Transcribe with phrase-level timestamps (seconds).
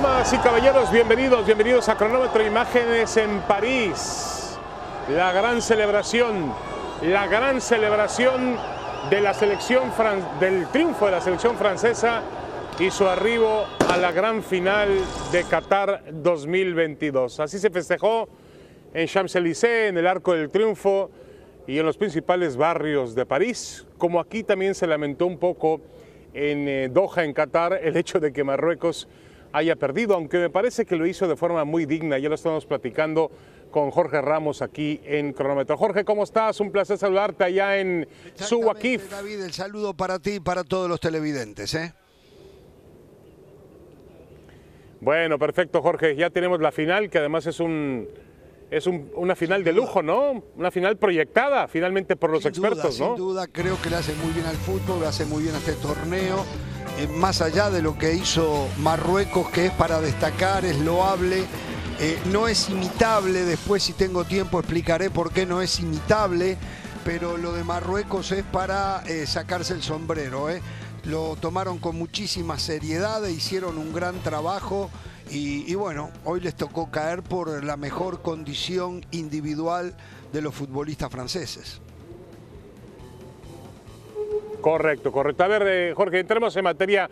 [0.00, 4.56] Damas y caballeros, bienvenidos, bienvenidos a Cronómetro Imágenes en París.
[5.08, 6.54] La gran celebración,
[7.02, 8.56] la gran celebración
[9.10, 9.90] de la selección
[10.38, 12.22] del triunfo de la selección francesa
[12.78, 14.88] y su arribo a la gran final
[15.32, 17.40] de Qatar 2022.
[17.40, 18.28] Así se festejó
[18.94, 21.10] en Champs-Élysées, en el Arco del Triunfo
[21.66, 25.80] y en los principales barrios de París, como aquí también se lamentó un poco
[26.34, 29.08] en eh, Doha, en Qatar, el hecho de que Marruecos
[29.52, 32.18] haya perdido, aunque me parece que lo hizo de forma muy digna.
[32.18, 33.30] Ya lo estamos platicando
[33.70, 35.76] con Jorge Ramos aquí en Cronómetro.
[35.76, 36.60] Jorge, ¿cómo estás?
[36.60, 39.10] Un placer saludarte allá en Suwakif.
[39.10, 41.74] David, el saludo para ti y para todos los televidentes.
[41.74, 41.92] ¿eh?
[45.00, 46.16] Bueno, perfecto, Jorge.
[46.16, 48.08] Ya tenemos la final, que además es un
[48.70, 50.44] es una final de lujo, ¿no?
[50.56, 53.06] Una final proyectada finalmente por los expertos, ¿no?
[53.08, 55.58] Sin duda, creo que le hace muy bien al fútbol, le hace muy bien a
[55.58, 56.44] este torneo.
[56.98, 61.44] Eh, más allá de lo que hizo Marruecos, que es para destacar, es loable,
[62.00, 66.56] eh, no es imitable, después si tengo tiempo explicaré por qué no es imitable,
[67.04, 70.48] pero lo de Marruecos es para eh, sacarse el sombrero.
[71.04, 74.90] Lo tomaron con muchísima seriedad e hicieron un gran trabajo
[75.30, 79.96] y, y bueno, hoy les tocó caer por la mejor condición individual
[80.32, 81.80] de los futbolistas franceses.
[84.60, 85.44] Correcto, correcto.
[85.44, 87.08] A ver, eh, Jorge, entremos en materia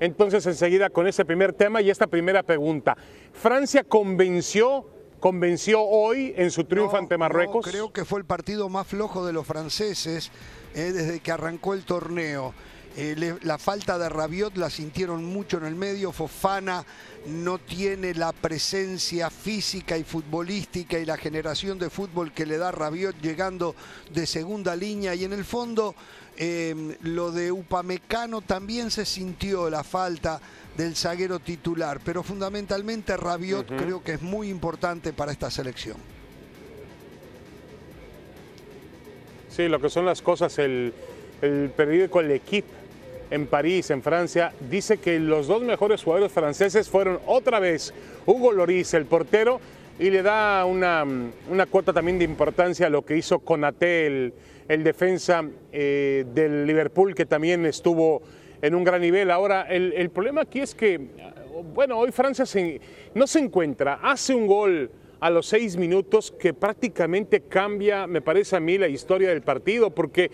[0.00, 2.96] entonces enseguida con ese primer tema y esta primera pregunta.
[3.32, 4.86] ¿Francia convenció,
[5.20, 7.66] convenció hoy en su triunfo ante Marruecos?
[7.66, 10.30] creo que fue el partido más flojo de los franceses
[10.74, 12.54] eh, desde que arrancó el torneo.
[12.96, 16.10] Eh, la falta de Rabiot la sintieron mucho en el medio.
[16.10, 16.84] Fofana
[17.26, 22.72] no tiene la presencia física y futbolística y la generación de fútbol que le da
[22.72, 23.76] Rabiot llegando
[24.12, 25.14] de segunda línea.
[25.14, 25.94] Y en el fondo,
[26.38, 30.40] em, lo de Upamecano también se sintió la falta
[30.76, 32.00] del zaguero titular.
[32.04, 35.96] Pero fundamentalmente Rabiot creo que es muy importante para esta selección.
[39.50, 40.94] Sí, lo que son las cosas, el,
[41.42, 42.68] el periódico El Equipo
[43.30, 47.92] en París, en Francia, dice que los dos mejores jugadores franceses fueron otra vez
[48.24, 49.60] Hugo Loris, el portero,
[49.98, 51.04] y le da una,
[51.50, 54.34] una cuota también de importancia a lo que hizo Konaté, el,
[54.68, 58.22] el defensa eh, del Liverpool, que también estuvo
[58.62, 59.30] en un gran nivel.
[59.30, 61.00] Ahora, el, el problema aquí es que,
[61.74, 62.44] bueno, hoy Francia
[63.14, 68.54] no se encuentra, hace un gol a los seis minutos que prácticamente cambia, me parece
[68.54, 70.30] a mí, la historia del partido, porque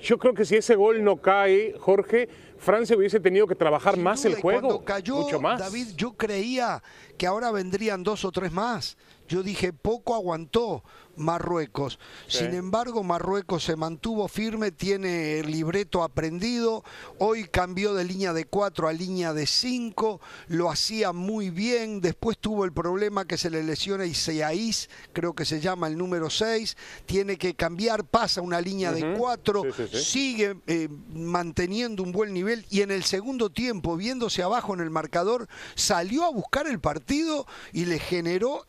[0.00, 4.24] yo creo que si ese gol no cae, Jorge, Francia hubiese tenido que trabajar más
[4.24, 4.68] el juego.
[4.68, 5.60] Cuando cayó, mucho más.
[5.60, 6.82] David, yo creía
[7.16, 8.96] que ahora vendrían dos o tres más.
[9.28, 10.82] Yo dije, poco aguantó
[11.18, 11.98] Marruecos.
[12.26, 16.84] Sin embargo, Marruecos se mantuvo firme, tiene el libreto aprendido.
[17.18, 22.00] Hoy cambió de línea de 4 a línea de 5, lo hacía muy bien.
[22.00, 26.30] Después tuvo el problema que se le lesiona Isaías, creo que se llama el número
[26.30, 26.76] 6.
[27.04, 32.82] Tiene que cambiar, pasa una línea de 4, sigue eh, manteniendo un buen nivel y
[32.82, 37.86] en el segundo tiempo, viéndose abajo en el marcador, salió a buscar el partido y
[37.86, 38.64] le generó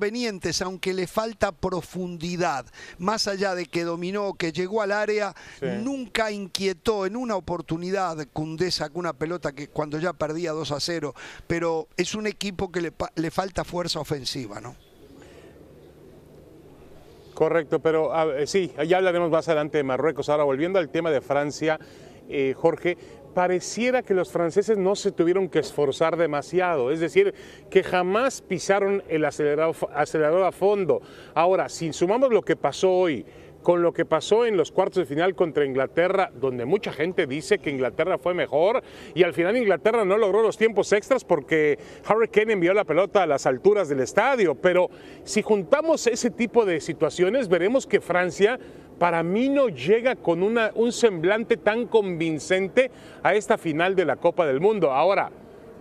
[0.00, 2.64] inconvenientes, aunque le falta profundidad.
[2.98, 8.16] Más allá de que dominó, que llegó al área, nunca inquietó en una oportunidad.
[8.32, 11.14] Cundé sacó una pelota que cuando ya perdía 2 a 0,
[11.46, 14.74] pero es un equipo que le, le falta fuerza ofensiva, ¿no?
[17.34, 18.12] Correcto, pero
[18.46, 20.28] sí, ya hablaremos más adelante de Marruecos.
[20.28, 21.78] Ahora, volviendo al tema de Francia,
[22.28, 22.96] eh, Jorge,
[23.34, 27.34] pareciera que los franceses no se tuvieron que esforzar demasiado, es decir,
[27.70, 31.00] que jamás pisaron el acelerador, a fondo.
[31.34, 33.24] Ahora, si sumamos lo que pasó hoy,
[33.62, 37.58] con lo que pasó en los cuartos de final contra Inglaterra, donde mucha gente dice
[37.58, 38.82] que Inglaterra fue mejor
[39.14, 43.22] y al final Inglaterra no logró los tiempos extras porque Harry Kane envió la pelota
[43.22, 44.54] a las alturas del estadio.
[44.54, 44.88] Pero
[45.24, 48.58] si juntamos ese tipo de situaciones, veremos que Francia
[49.00, 52.90] para mí no llega con un semblante tan convincente
[53.22, 54.92] a esta final de la Copa del Mundo.
[54.92, 55.30] Ahora,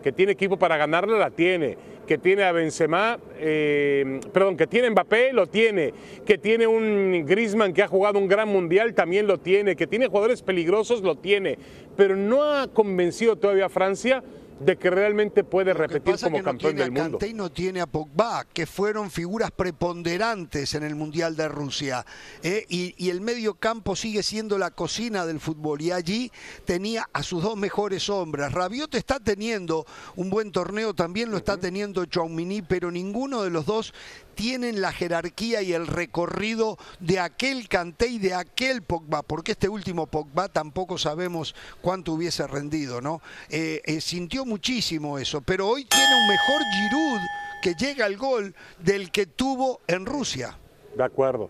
[0.01, 1.77] que tiene equipo para ganarla, la tiene.
[2.07, 5.93] Que tiene a Benzema, eh, perdón, que tiene Mbappé, lo tiene.
[6.25, 9.75] Que tiene un Griezmann que ha jugado un gran mundial, también lo tiene.
[9.75, 11.57] Que tiene jugadores peligrosos, lo tiene.
[11.97, 14.23] Pero no ha convencido todavía a Francia
[14.59, 17.19] de que realmente puede repetir como campeón del mundo.
[17.25, 22.05] y no tiene a Pogba, que fueron figuras preponderantes en el Mundial de Rusia.
[22.43, 22.65] ¿eh?
[22.69, 25.81] Y, el medio campo sigue siendo la cocina del fútbol.
[25.81, 26.31] Y allí
[26.65, 28.51] tenía a sus dos mejores hombres.
[28.51, 29.85] Rabiot está teniendo
[30.15, 33.93] un buen torneo, también lo está teniendo Chouamini, pero ninguno de los dos
[34.39, 39.67] tienen la jerarquía y el recorrido de aquel Canté y de aquel Pogba, porque este
[39.67, 43.21] último Pogba tampoco sabemos cuánto hubiese rendido, ¿no?
[43.49, 47.19] Eh, eh, sintió muchísimo eso, pero hoy tiene un mejor Giroud
[47.61, 50.57] que llega al gol del que tuvo en Rusia.
[50.95, 51.49] De acuerdo.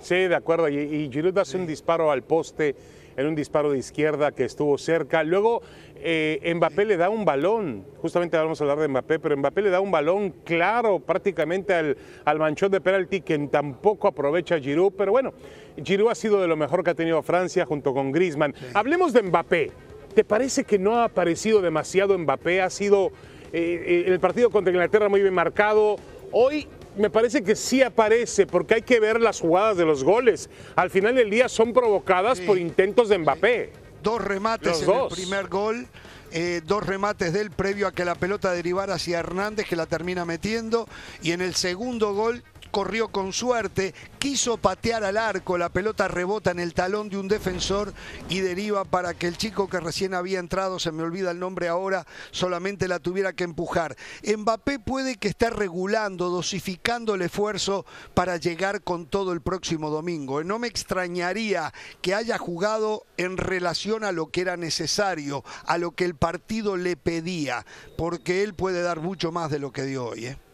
[0.00, 0.68] Sí, de acuerdo.
[0.68, 2.76] Y, y Giroud hace un disparo al poste
[3.18, 5.24] en un disparo de izquierda que estuvo cerca.
[5.24, 5.60] Luego
[5.96, 9.70] eh, Mbappé le da un balón, justamente vamos a hablar de Mbappé, pero Mbappé le
[9.70, 15.10] da un balón claro prácticamente al, al manchón de penalti que tampoco aprovecha Giroud, pero
[15.10, 15.34] bueno,
[15.82, 18.54] Giroud ha sido de lo mejor que ha tenido Francia junto con Griezmann.
[18.72, 19.72] Hablemos de Mbappé.
[20.14, 22.62] ¿Te parece que no ha aparecido demasiado Mbappé?
[22.62, 23.10] Ha sido
[23.52, 25.96] eh, el partido contra Inglaterra muy bien marcado.
[26.30, 30.50] Hoy me parece que sí aparece, porque hay que ver las jugadas de los goles.
[30.76, 33.72] Al final del día son provocadas por intentos de Mbappé.
[34.02, 35.86] Dos remates en el primer gol.
[36.30, 40.26] Eh, dos remates del previo a que la pelota derivara hacia Hernández que la termina
[40.26, 40.86] metiendo
[41.22, 46.50] y en el segundo gol corrió con suerte, quiso patear al arco, la pelota rebota
[46.50, 47.92] en el talón de un defensor
[48.28, 51.68] y deriva para que el chico que recién había entrado, se me olvida el nombre
[51.68, 53.96] ahora, solamente la tuviera que empujar.
[54.24, 60.42] Mbappé puede que esté regulando, dosificando el esfuerzo para llegar con todo el próximo domingo.
[60.44, 61.72] No me extrañaría
[62.02, 66.76] que haya jugado en relación a lo que era necesario, a lo que el partido
[66.76, 67.64] le pedía,
[67.96, 70.26] porque él puede dar mucho más de lo que dio hoy.
[70.26, 70.47] ¿eh?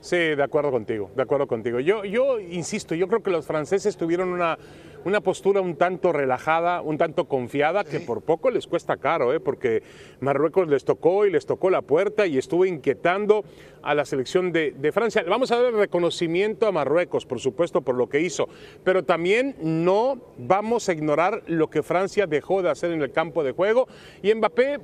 [0.00, 1.78] Sí, de acuerdo contigo, de acuerdo contigo.
[1.78, 4.58] Yo, yo insisto, yo creo que los franceses tuvieron una,
[5.04, 9.40] una postura un tanto relajada, un tanto confiada, que por poco les cuesta caro, ¿eh?
[9.40, 9.82] porque
[10.20, 13.44] Marruecos les tocó y les tocó la puerta y estuvo inquietando
[13.82, 15.22] a la selección de, de, Francia.
[15.28, 18.48] Vamos a dar el reconocimiento a Marruecos, por supuesto, por lo que hizo,
[18.82, 23.44] pero también no vamos a ignorar lo que Francia dejó de hacer en el campo
[23.44, 23.86] de juego.
[24.22, 24.80] Y Mbappé,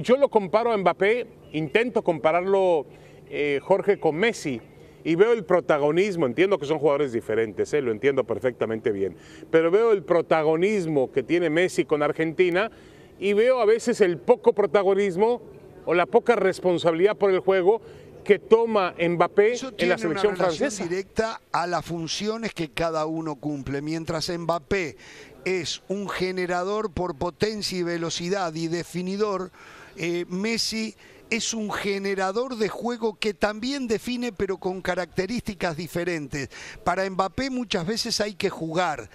[0.00, 2.86] yo lo comparo a Mbappé, intento compararlo
[3.30, 4.60] eh, Jorge con Messi
[5.04, 9.16] y veo el protagonismo, entiendo que son jugadores diferentes, eh, lo entiendo perfectamente bien,
[9.50, 12.70] pero veo el protagonismo que tiene Messi con Argentina
[13.18, 15.40] y veo a veces el poco protagonismo
[15.86, 17.80] o la poca responsabilidad por el juego
[18.24, 20.84] que toma Mbappé en la selección una francesa.
[20.84, 23.80] directa a las funciones que cada uno cumple.
[23.80, 24.98] Mientras Mbappé
[25.46, 29.50] es un generador por potencia y velocidad y definidor,
[29.96, 30.94] eh, Messi
[31.30, 36.48] es un generador de juego que también define pero con características diferentes.
[36.84, 39.10] Para Mbappé muchas veces hay que jugar,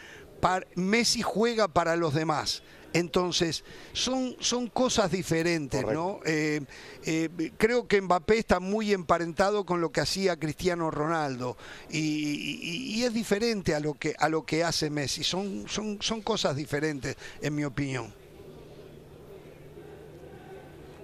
[0.76, 2.64] Messi juega para los demás.
[2.94, 6.20] Entonces, son, son cosas diferentes, ¿no?
[6.26, 6.62] Eh,
[7.06, 11.58] eh, creo que Mbappé está muy emparentado con lo que hacía Cristiano Ronaldo
[11.90, 15.24] y, y, es diferente a lo que, a lo que hace Messi.
[15.24, 18.14] Son, son, son cosas diferentes, en mi opinión.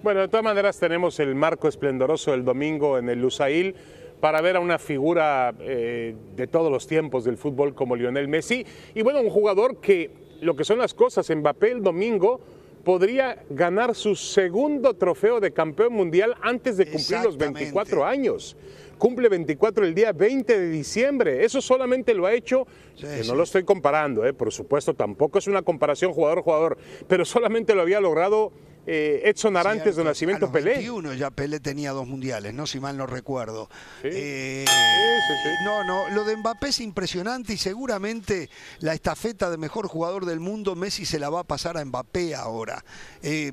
[0.01, 3.75] Bueno, de todas maneras tenemos el marco esplendoroso del domingo en el Lusail
[4.21, 8.65] para ver a una figura eh, de todos los tiempos del fútbol como Lionel Messi.
[8.95, 10.09] Y bueno, un jugador que
[10.39, 12.39] lo que son las cosas, Mbappé el domingo
[12.85, 18.55] podría ganar su segundo trofeo de campeón mundial antes de cumplir los 24 años.
[18.97, 21.43] Cumple 24 el día 20 de diciembre.
[21.43, 25.39] Eso solamente lo ha hecho, sí, que no lo estoy comparando, eh, por supuesto, tampoco
[25.39, 26.77] es una comparación jugador-jugador,
[27.09, 28.53] pero solamente lo había logrado
[28.91, 29.99] eh, Edson Arantes Cierto.
[29.99, 30.71] de Nacimiento a los Pelé.
[30.71, 33.69] 21 ya Pelé tenía dos mundiales, no si mal no recuerdo.
[34.01, 34.09] Sí.
[34.11, 35.63] Eh, Sí, sí, sí.
[35.65, 38.49] No, no, lo de Mbappé es impresionante y seguramente
[38.79, 42.33] la estafeta de mejor jugador del mundo Messi se la va a pasar a Mbappé
[42.35, 42.83] ahora.
[43.21, 43.51] Eh,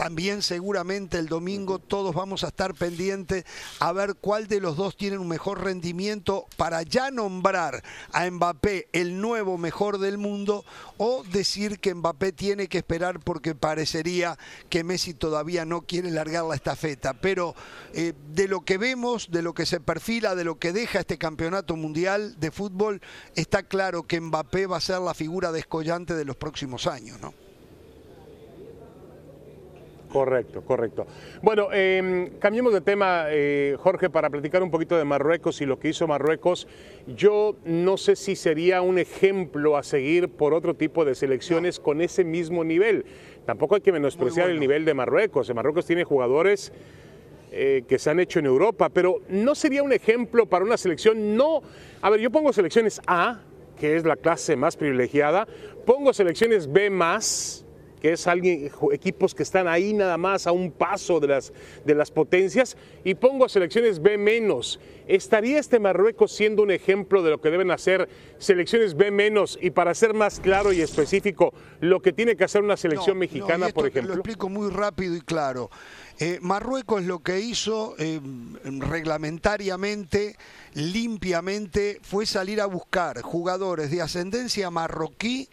[0.00, 3.44] también seguramente el domingo todos vamos a estar pendientes
[3.80, 8.88] a ver cuál de los dos tiene un mejor rendimiento para ya nombrar a Mbappé
[8.94, 10.64] el nuevo mejor del mundo
[10.96, 14.38] o decir que Mbappé tiene que esperar porque parecería
[14.70, 17.12] que Messi todavía no quiere largar la estafeta.
[17.12, 17.54] Pero
[17.92, 21.18] eh, de lo que vemos, de lo que se perfila, de lo que deja este
[21.18, 23.02] campeonato mundial de fútbol,
[23.34, 27.34] está claro que Mbappé va a ser la figura descollante de los próximos años, ¿no?
[30.10, 31.06] Correcto, correcto.
[31.40, 35.78] Bueno, eh, cambiemos de tema, eh, Jorge, para platicar un poquito de Marruecos y lo
[35.78, 36.66] que hizo Marruecos.
[37.06, 41.84] Yo no sé si sería un ejemplo a seguir por otro tipo de selecciones no.
[41.84, 43.06] con ese mismo nivel.
[43.46, 44.54] Tampoco hay que menospreciar bueno.
[44.54, 45.54] el nivel de Marruecos.
[45.54, 46.72] Marruecos tiene jugadores
[47.52, 51.36] eh, que se han hecho en Europa, pero no sería un ejemplo para una selección.
[51.36, 51.62] No,
[52.02, 53.42] a ver, yo pongo selecciones A,
[53.78, 55.46] que es la clase más privilegiada,
[55.86, 57.64] pongo selecciones B más
[58.00, 61.52] que es alguien, equipos que están ahí nada más a un paso de las,
[61.84, 64.80] de las potencias, y pongo selecciones B menos.
[65.06, 69.58] ¿Estaría este Marruecos siendo un ejemplo de lo que deben hacer selecciones B menos?
[69.60, 73.68] Y para ser más claro y específico, lo que tiene que hacer una selección mexicana,
[73.68, 74.14] por ejemplo.
[74.14, 75.70] Lo explico muy rápido y claro.
[76.18, 78.20] Eh, Marruecos lo que hizo eh,
[78.64, 80.36] reglamentariamente,
[80.74, 85.48] limpiamente, fue salir a buscar jugadores de ascendencia marroquí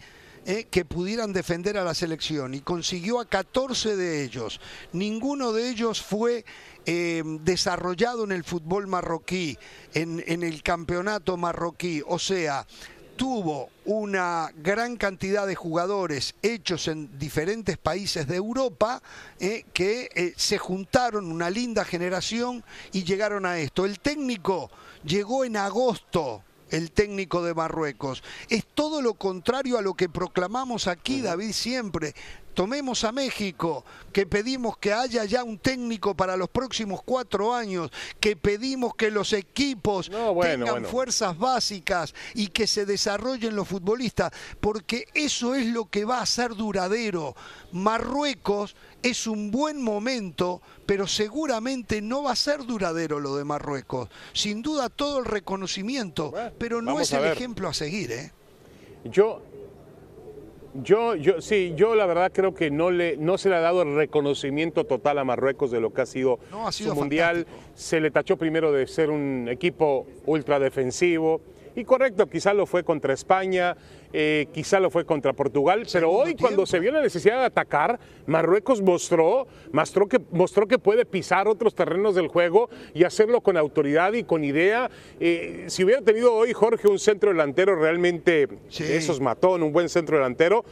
[0.47, 4.59] eh, que pudieran defender a la selección y consiguió a 14 de ellos.
[4.93, 6.43] Ninguno de ellos fue
[6.85, 9.57] desarrollado en el fútbol marroquí,
[9.93, 12.01] en, en el campeonato marroquí.
[12.07, 12.65] O sea,
[13.17, 19.01] tuvo una gran cantidad de jugadores hechos en diferentes países de Europa
[19.39, 22.63] eh, que eh, se juntaron una linda generación
[22.93, 23.85] y llegaron a esto.
[23.85, 24.69] El técnico
[25.03, 28.23] llegó en agosto el técnico de Marruecos.
[28.49, 32.13] Es todo lo contrario a lo que proclamamos aquí, David, siempre.
[32.57, 37.91] Tomemos a México, que pedimos que haya ya un técnico para los próximos cuatro años,
[38.19, 40.09] que pedimos que los equipos
[40.41, 46.19] tengan fuerzas básicas y que se desarrollen los futbolistas, porque eso es lo que va
[46.19, 47.35] a ser duradero.
[47.73, 54.09] Marruecos es un buen momento, pero seguramente no va a ser duradero lo de Marruecos.
[54.33, 58.11] Sin duda todo el reconocimiento, pero no es el ejemplo a seguir.
[58.11, 58.31] ¿eh?
[59.03, 59.43] Yo
[60.83, 63.81] yo, yo, sí, yo la verdad creo que no, le, no se le ha dado
[63.81, 66.39] el reconocimiento total a Marruecos de lo que ha sido,
[66.71, 67.45] su mundial.
[67.75, 71.41] Se le tachó primero de ser un equipo ultra defensivo.
[71.77, 73.77] Y correcto, quizá lo fue contra España,
[74.11, 77.99] eh, quizá lo fue contra Portugal, pero hoy cuando se vio la necesidad de atacar,
[78.25, 83.57] Marruecos mostró, mostró, que, mostró que puede pisar otros terrenos del juego y hacerlo con
[83.57, 84.89] autoridad y con idea.
[85.19, 88.47] Eh, si hubiera tenido hoy Jorge un centro delantero realmente,
[88.79, 90.65] esos mató en un buen centro delantero,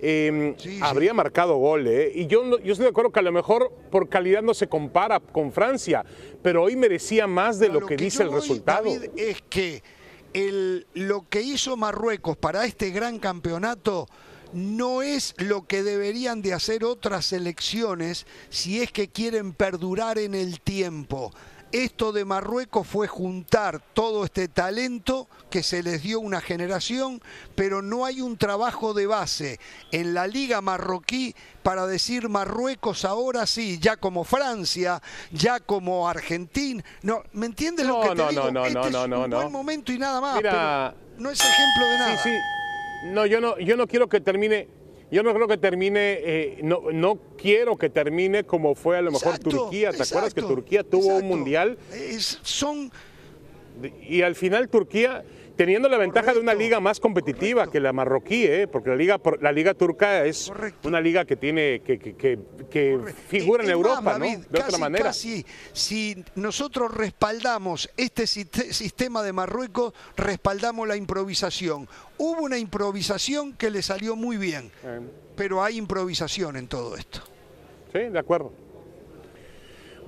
[0.00, 1.86] em, habría marcado gol.
[1.86, 2.10] ¿eh?
[2.12, 5.20] Y yo, yo estoy de acuerdo que a lo mejor por calidad no se compara
[5.20, 6.04] con Francia,
[6.42, 8.90] pero hoy merecía más de lo, que, dice el resultado.
[9.14, 9.84] es que
[10.34, 14.06] lo que hizo Marruecos para este gran campeonato
[14.52, 20.34] no es lo que deberían de hacer otras selecciones si es que quieren perdurar en
[20.34, 21.32] el tiempo.
[21.72, 27.20] Esto de Marruecos fue juntar todo este talento que se les dio una generación,
[27.54, 29.60] pero no hay un trabajo de base
[29.92, 36.82] en la liga marroquí para decir Marruecos ahora sí, ya como Francia, ya como Argentina.
[37.02, 38.50] No, ¿me entiendes lo que te no, digo?
[38.50, 40.42] No, este no, es un buen momento y nada más.
[41.18, 42.22] no es ejemplo de nada.
[42.22, 42.36] Sí, sí.
[43.12, 44.68] No, yo no, yo no quiero que termine
[45.10, 49.10] yo no creo que termine, eh, no, no quiero que termine como fue a lo
[49.10, 49.90] mejor Turquía.
[49.92, 51.78] ¿Te acuerdas que Turquía tuvo un mundial?
[52.42, 52.90] son.
[54.02, 55.24] Y al final Turquía
[55.58, 58.68] teniendo la ventaja de una liga más competitiva que la marroquí, ¿eh?
[58.68, 60.52] porque la liga, la liga turca es
[60.84, 64.24] una liga que tiene que, que, figura en Europa, ¿no?
[64.24, 65.06] De otra manera.
[65.06, 71.88] Casi, si nosotros respaldamos este sistema de Marruecos, respaldamos la improvisación.
[72.18, 75.00] Hubo una improvisación que le salió muy bien, eh.
[75.34, 77.20] pero hay improvisación en todo esto.
[77.92, 78.52] Sí, de acuerdo.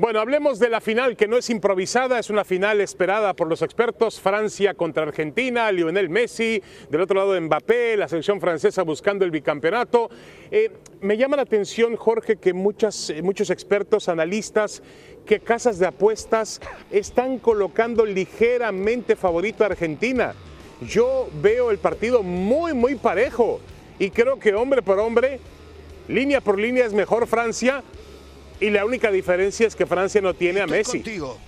[0.00, 3.60] Bueno, hablemos de la final que no es improvisada, es una final esperada por los
[3.60, 4.18] expertos.
[4.18, 10.08] Francia contra Argentina, Lionel Messi, del otro lado Mbappé, la selección francesa buscando el bicampeonato.
[10.50, 14.82] Eh, me llama la atención, Jorge, que muchas, eh, muchos expertos, analistas,
[15.26, 20.32] que casas de apuestas están colocando ligeramente favorito a Argentina.
[20.80, 23.60] Yo veo el partido muy, muy parejo
[23.98, 25.40] y creo que hombre por hombre,
[26.08, 27.84] línea por línea es mejor Francia
[28.60, 30.98] y la única diferencia es que Francia no tiene a Messi.
[30.98, 31.38] Contigo.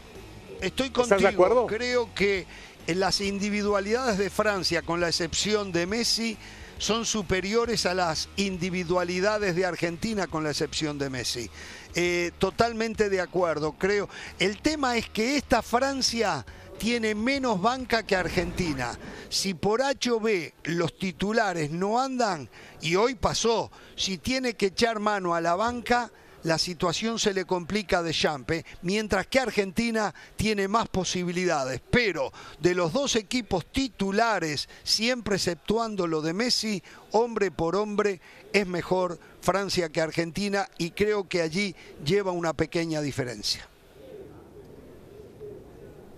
[0.60, 1.02] Estoy contigo.
[1.02, 1.66] ¿Estás de acuerdo?
[1.66, 2.46] Creo que
[2.86, 6.36] las individualidades de Francia, con la excepción de Messi,
[6.78, 11.48] son superiores a las individualidades de Argentina, con la excepción de Messi.
[11.94, 14.08] Eh, totalmente de acuerdo, creo.
[14.38, 16.44] El tema es que esta Francia
[16.78, 18.98] tiene menos banca que Argentina.
[19.28, 22.48] Si por H o B los titulares no andan,
[22.80, 26.10] y hoy pasó, si tiene que echar mano a la banca,
[26.44, 31.80] la situación se le complica de Champe, mientras que Argentina tiene más posibilidades.
[31.90, 36.82] Pero de los dos equipos titulares, siempre exceptuando lo de Messi,
[37.12, 38.20] hombre por hombre,
[38.52, 43.68] es mejor Francia que Argentina y creo que allí lleva una pequeña diferencia.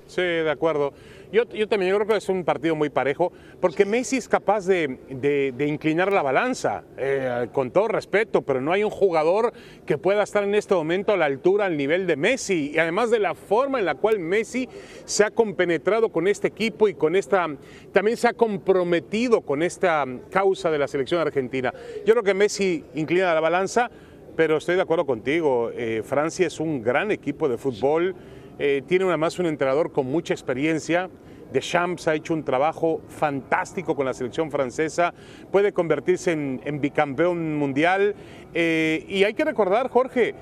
[0.06, 0.92] Sí, de acuerdo.
[1.34, 5.00] Yo, también creo que es un partido muy parejo, porque Messi es capaz de,
[5.66, 9.52] inclinar la balanza, eh, con todo respeto, pero no hay un jugador
[9.84, 13.10] que pueda estar en este momento a la altura, al nivel de Messi, y además
[13.10, 14.68] de la forma en la cual Messi
[15.06, 17.48] se ha compenetrado con este equipo y con esta,
[17.90, 21.74] también se ha comprometido con esta causa de la selección argentina.
[22.06, 23.90] Yo creo que Messi inclina la balanza,
[24.36, 28.14] pero estoy de acuerdo contigo, eh, Francia es un gran equipo de fútbol,
[28.58, 31.10] eh, tiene además un entrenador con mucha experiencia,
[31.52, 35.14] Deschamps ha hecho un trabajo fantástico con la selección francesa,
[35.52, 38.14] puede convertirse en, bicampeón mundial.
[38.52, 40.34] Eh, y hay que recordar, Jorge,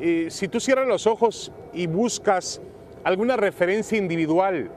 [0.00, 2.62] eh, si tú cierras los ojos y buscas
[3.02, 4.70] alguna referencia individual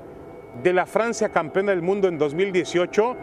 [0.64, 3.16] de la Francia campeona del mundo en 2018,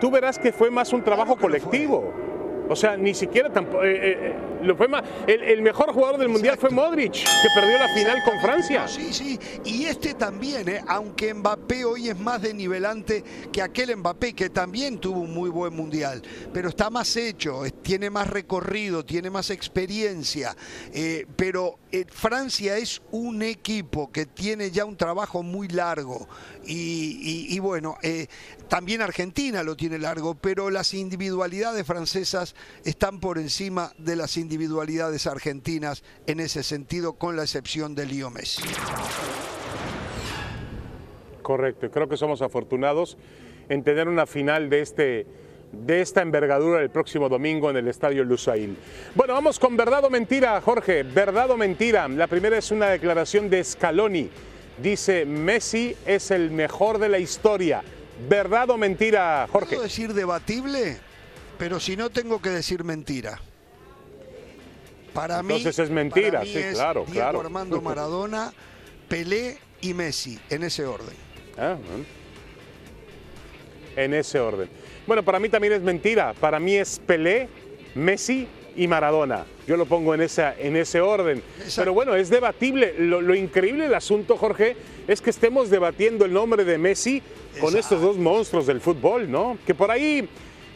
[0.00, 2.29] tú verás que fue más un trabajo colectivo.
[2.70, 3.82] O sea, ni siquiera tampoco.
[3.82, 7.76] Eh, eh, eh, lo fue más, el, mejor jugador del mundial fue Modric, que perdió
[7.78, 8.86] la final con Francia.
[8.86, 9.38] Sí, sí.
[9.64, 14.98] Y este también, aunque Mbappé hoy es más de nivelante que aquel Mbappé, que también
[14.98, 16.22] tuvo un muy buen mundial.
[16.52, 20.54] Pero está más hecho, tiene más recorrido, tiene más experiencia.
[21.34, 26.28] pero Francia es un equipo que tiene ya un trabajo muy largo.
[26.64, 27.96] y bueno,
[28.70, 35.26] también Argentina lo tiene largo, pero las individualidades francesas están por encima de las individualidades
[35.26, 38.62] argentinas en ese sentido, con la excepción de Leo Messi.
[41.42, 43.18] Correcto, creo que somos afortunados
[43.68, 45.26] en tener una final de este
[45.72, 48.76] de esta envergadura el próximo domingo en el Estadio Lusail.
[49.16, 51.02] Bueno, vamos con verdad o mentira, Jorge.
[51.02, 52.06] Verdad o mentira.
[52.08, 54.30] La primera es una declaración de Scaloni.
[54.80, 57.84] Dice, Messi es el mejor de la historia.
[58.28, 59.76] ¿Verdad o mentira, Jorge?
[59.76, 60.98] Puedo decir debatible,
[61.58, 63.40] pero si no tengo que decir mentira.
[65.12, 65.56] Para mí.
[65.56, 67.40] Entonces es mentira, sí, claro, Diego claro.
[67.40, 68.52] Armando Maradona,
[69.08, 71.16] Pelé y Messi, en ese orden.
[71.58, 71.76] Ah,
[73.96, 74.70] en ese orden.
[75.06, 76.34] Bueno, para mí también es mentira.
[76.38, 77.48] Para mí es Pelé,
[77.94, 78.46] Messi
[78.76, 79.44] y Maradona.
[79.66, 81.42] Yo lo pongo en, esa, en ese orden.
[81.76, 82.94] Pero bueno, es debatible.
[82.98, 87.22] Lo, lo, increíble del asunto, Jorge, es que estemos debatiendo el nombre de Messi
[87.60, 89.58] con estos dos monstruos del fútbol, ¿no?
[89.66, 90.28] Que por ahí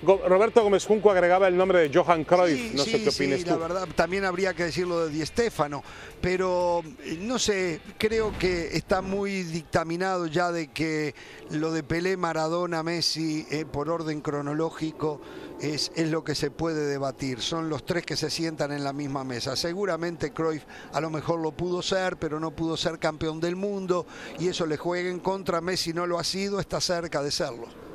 [0.04, 3.56] Roberto Gómez Junco agregaba el nombre de Johan Cruyff, no sé qué opinas sí, la
[3.56, 5.82] verdad, también habría que decirlo de Di Stéfano,
[6.20, 11.14] pero eh, no sé, creo que está muy dictaminado ya de que
[11.50, 15.20] lo de Pelé, Maradona, Messi, eh, por orden cronológico,
[15.60, 17.40] es, es, lo que se puede debatir.
[17.40, 19.56] Son los tres que se sientan en la misma mesa.
[19.56, 24.06] Seguramente Cruyff a lo mejor lo pudo ser, pero no pudo ser campeón del mundo
[24.38, 25.60] y eso le juega en contra.
[25.60, 27.93] Messi no lo ha sido, está cerca de serlo.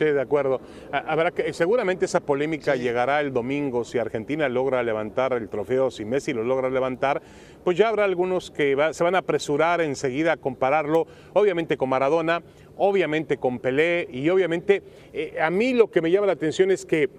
[0.00, 0.62] Sí, de acuerdo.
[0.92, 6.06] Habrá que, seguramente esa polémica llegará el domingo si Argentina logra levantar el trofeo, si
[6.06, 7.20] Messi lo logra levantar,
[7.62, 12.42] pues ya habrá algunos que se van a apresurar enseguida a compararlo, obviamente con Maradona,
[12.78, 14.82] obviamente con Pelé y obviamente
[15.12, 17.10] eh, a mí lo que me llama la atención es que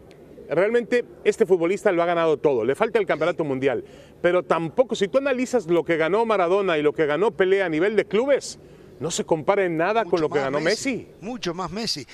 [0.50, 3.84] realmente este futbolista lo ha ganado todo, le falta el campeonato mundial,
[4.24, 7.70] pero tampoco si tú analizas lo que ganó Maradona y lo que ganó Pelé a
[7.70, 8.58] nivel de clubes,
[9.02, 11.08] no se compara en nada con lo que ganó Messi.
[11.22, 12.06] Mucho más Messi.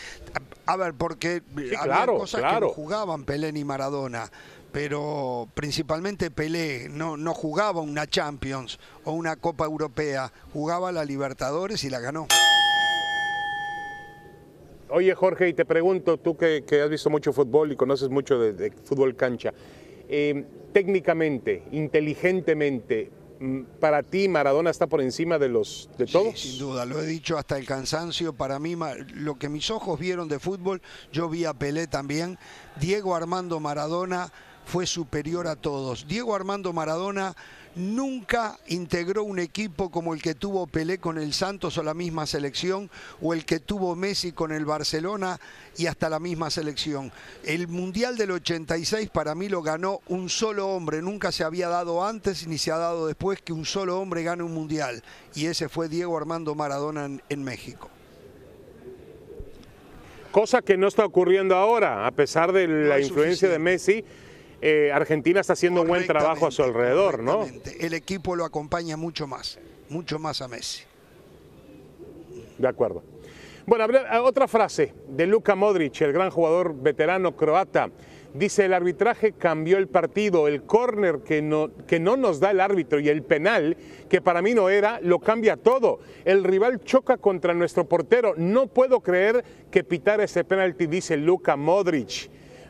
[0.68, 1.42] A ver, porque
[1.80, 4.30] había cosas que no jugaban Pelé ni Maradona,
[4.74, 11.86] pero principalmente Pelé no, no jugaba una Champions o una Copa Europea, jugaba la Libertadores
[11.86, 12.28] y la ganó.
[14.90, 18.72] Oye Jorge, y te pregunto, tú que, has visto mucho fútbol y conoces mucho de,
[18.72, 19.54] fútbol cancha,
[20.10, 23.10] eh, técnicamente, inteligentemente,
[23.80, 26.39] para ti Maradona está por encima de los de todos?
[26.39, 28.34] sin duda, lo he dicho hasta el cansancio.
[28.34, 28.76] Para mí,
[29.13, 32.38] lo que mis ojos vieron de fútbol, yo vi a Pelé también.
[32.80, 34.32] Diego Armando Maradona
[34.65, 36.08] fue superior a todos.
[36.08, 37.36] Diego Armando Maradona
[37.78, 42.26] nunca integró un equipo como el que tuvo Pelé con el Santos o la misma
[42.26, 42.90] selección,
[43.22, 45.40] o el que tuvo Messi con el Barcelona
[45.78, 47.12] y hasta la misma selección.
[47.46, 52.04] El Mundial del 86 para mí lo ganó un solo hombre, nunca se había dado
[52.04, 55.04] antes ni se ha dado después que un solo hombre gane un Mundial,
[55.36, 57.90] y ese fue Diego Armando Maradona en, México
[60.32, 64.04] cosa que no está ocurriendo ahora, a pesar de la influencia de Messi
[64.62, 67.46] eh, Argentina está haciendo un buen trabajo a su alrededor, ¿no?
[67.80, 70.84] El equipo lo acompaña mucho más, mucho más a Messi.
[72.58, 73.04] De acuerdo.
[73.67, 73.86] Bueno,
[74.24, 77.89] otra frase de Luka Modric, el gran jugador veterano croata.
[78.34, 82.62] Dice, el arbitraje cambió el partido, el córner que no, que no nos da el
[82.62, 83.76] árbitro y el penal,
[84.10, 86.00] que para mí no era, lo cambia todo.
[86.24, 88.34] El rival choca contra nuestro portero.
[88.38, 92.30] No puedo creer que pitar ese penalti, dice Luka Modric.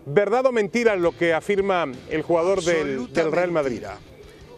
[0.10, 3.84] ¿Verdad o mentira lo que afirma el jugador del, Real Madrid?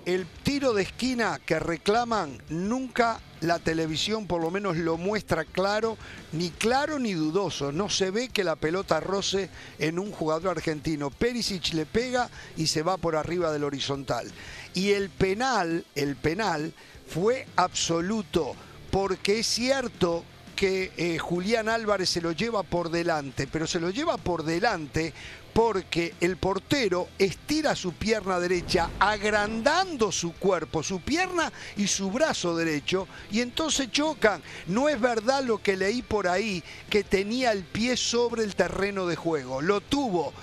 [0.06, 5.98] el tiro de esquina que reclaman nunca la televisión por lo menos lo muestra claro,
[6.34, 7.72] ni claro ni dudoso.
[7.72, 11.10] No se ve que la pelota roce en un jugador argentino.
[11.10, 14.32] Perisic le pega y se va por arriba del horizontal.
[14.76, 16.74] Y el penal, el penal
[17.08, 18.56] fue absoluto,
[18.92, 20.24] porque es cierto
[20.60, 25.14] que eh, Julián Álvarez se lo lleva por delante, pero se lo lleva por delante
[25.54, 32.58] porque el portero estira su pierna derecha agrandando su cuerpo, su pierna y su brazo
[32.58, 34.44] derecho y entonces chocan.
[34.68, 39.06] No es verdad lo que leí por ahí que tenía el pie sobre el terreno
[39.06, 40.34] de juego, lo tuvo.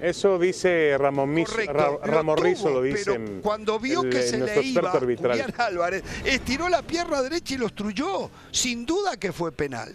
[0.00, 3.18] Eso dice Ramón Rizzo, lo, dice.
[3.42, 8.30] cuando vio que se le iba Julián Álvarez, estiró la pierna derecha y lo obstruyó.
[8.50, 9.94] Sin duda que fue penal.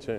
[0.00, 0.12] Sí.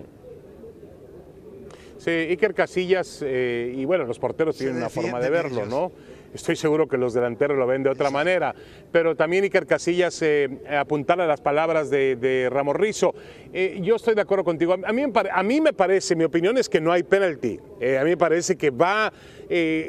[1.98, 5.92] Sí, Iker Casillas, eh, y bueno, los porteros tienen una forma de verlo, ¿no?
[6.38, 8.54] Estoy seguro que los delanteros lo ven de otra manera,
[8.92, 13.16] pero también Iker Casillas eh, apuntala las palabras de, de Ramos Rizo.
[13.54, 14.74] Eh, yo estoy de acuerdo contigo.
[14.74, 17.60] A mí, a mí me parece, mi opinión es que no hay penalti.
[17.60, 19.12] a mí me parece que va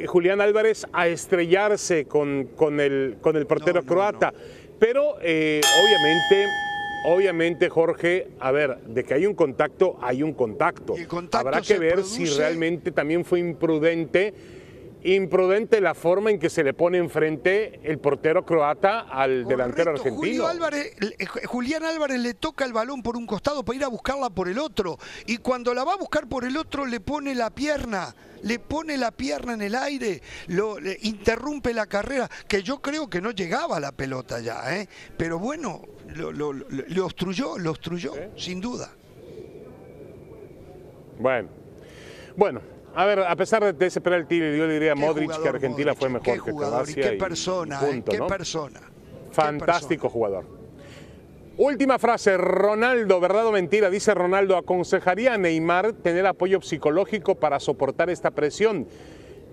[0.07, 4.33] Julián Álvarez a estrellarse con, con, el, con el portero croata,
[4.79, 6.47] pero obviamente
[7.05, 10.95] Obviamente, Jorge, a ver, de que hay un contacto, hay un contacto.
[11.33, 14.35] Habrá que ver si realmente también fue imprudente,
[15.03, 20.49] imprudente la forma en que se le pone enfrente el portero croata al delantero argentino.
[20.51, 24.49] Eh, Julián Álvarez le toca el balón por un costado para ir a buscarla por
[24.49, 24.99] el otro.
[25.27, 28.97] Y cuando la va a buscar por el otro, le pone la pierna le pone
[28.97, 33.81] la pierna en el aire, lo interrumpe la carrera, que yo creo que no llegaba
[33.81, 34.89] la pelota ya, ¿eh?
[35.17, 35.83] pero bueno,
[36.15, 38.93] lo, obstruyó, lo obstruyó, sin duda.
[41.19, 41.49] Bueno,
[42.37, 42.61] bueno,
[42.95, 46.09] a ver, a pesar de ese penalti, yo le diría a Modric que Argentina fue
[46.09, 47.11] mejor que Croacia.
[47.11, 48.03] Qué persona, ¿eh?
[48.09, 48.81] qué persona.
[49.33, 50.45] Fantástico jugador.
[51.59, 57.59] Última frase, Ronaldo, verdad o mentira, dice Ronaldo, aconsejaría a Neymar tener apoyo psicológico para
[57.59, 58.87] soportar esta presión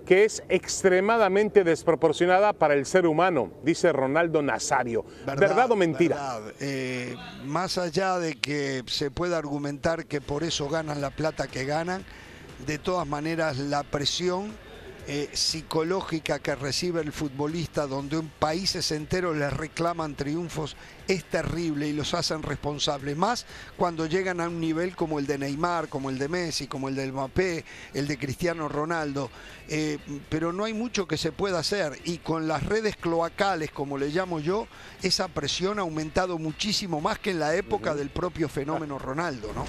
[0.06, 5.04] que es extremadamente desproporcionada para el ser humano, dice Ronaldo Nazario.
[5.26, 6.38] ¿Verdad, o mentira?
[6.60, 11.64] Eh, más allá de que se pueda argumentar que por eso ganan la plata que
[11.64, 12.04] ganan,
[12.64, 14.52] de todas maneras la presión
[15.08, 21.86] eh, psicológica que recibe el futbolista, donde un países enteros les reclaman triunfos, es terrible
[21.86, 23.16] y los hacen responsables.
[23.16, 26.88] Más cuando llegan a un nivel como el de Neymar, como el de Messi, como
[26.88, 27.64] el del Mbappé,
[27.94, 29.30] el de Cristiano Ronaldo.
[29.68, 33.98] Eh, pero no hay mucho que se pueda hacer y con las redes cloacales, como
[33.98, 34.66] le llamo yo,
[35.02, 39.66] esa presión ha aumentado muchísimo más que en la época del propio fenómeno Ronaldo, ¿no?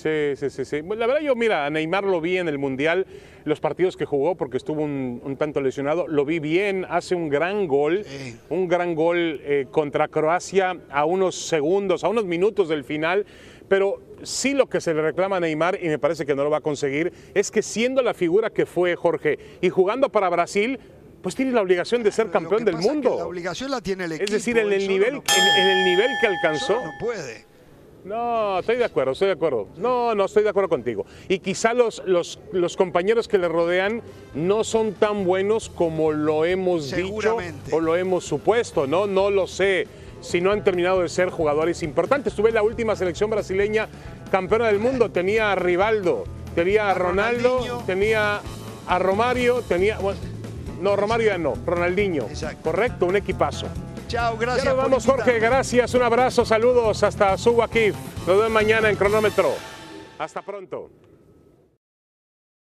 [0.00, 0.80] Sí, sí, sí, sí.
[0.82, 3.06] La verdad yo, mira, a Neymar lo vi en el Mundial,
[3.44, 7.66] los partidos que jugó, porque estuvo un, tanto lesionado, lo vi bien, hace un gran
[7.66, 8.06] gol,
[8.48, 13.26] un gran gol eh, contra Croacia a unos segundos, a unos minutos del final,
[13.68, 16.50] pero sí lo que se le reclama a Neymar, y me parece que no lo
[16.50, 20.78] va a conseguir, es que siendo la figura que fue Jorge y jugando para Brasil,
[21.22, 23.16] pues tiene la obligación de ser campeón del mundo.
[23.18, 24.24] la obligación la tiene el equipo.
[24.24, 26.82] Es decir, en el, nivel, en, el nivel que alcanzó.
[26.82, 27.49] no puede.
[28.04, 29.68] No, estoy de acuerdo, estoy de acuerdo.
[29.76, 31.04] No, no, estoy de acuerdo contigo.
[31.28, 34.02] Y quizá los, los, los compañeros que le rodean
[34.34, 37.36] no son tan buenos como lo hemos dicho
[37.72, 39.06] o lo hemos supuesto, ¿no?
[39.06, 39.86] No lo sé
[40.20, 42.34] si no han terminado de ser jugadores importantes.
[42.34, 43.88] Tuve la última selección brasileña
[44.30, 48.40] campeona del mundo, tenía a Rivaldo, tenía a Ronaldo, tenía
[48.86, 49.98] a Romario, tenía...
[50.80, 52.26] no, Romario ya no, Ronaldinho.
[52.62, 53.66] Correcto, un equipazo.
[54.10, 54.64] Chao, gracias.
[54.64, 55.38] Ya nos vamos, Jorge.
[55.38, 57.94] Gracias, un abrazo, saludos hasta Suwakif.
[58.26, 59.52] Nos vemos mañana en cronómetro.
[60.18, 60.90] Hasta pronto.